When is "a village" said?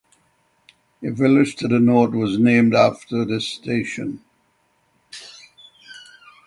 1.03-1.55